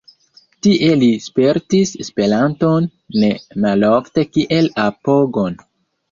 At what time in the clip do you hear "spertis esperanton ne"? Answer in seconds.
1.25-3.29